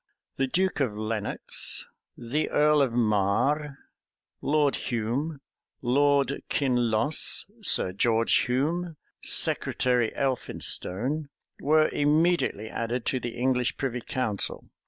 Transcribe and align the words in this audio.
The 0.37 0.47
duke 0.47 0.79
of 0.79 0.97
Lenox, 0.97 1.87
the 2.17 2.49
earl 2.49 2.81
of 2.81 2.91
Marre, 2.91 3.77
Lord 4.41 4.75
Hume, 4.75 5.41
Lord 5.83 6.41
Kinloss, 6.49 7.45
Sir 7.61 7.91
George 7.91 8.33
Hume, 8.45 8.97
Secretary 9.21 10.11
Elphinstone,[] 10.15 11.29
were 11.59 11.87
immediately 11.89 12.67
added 12.67 13.05
to 13.05 13.19
the 13.19 13.37
English 13.37 13.77
privy 13.77 14.01
council. 14.01 14.71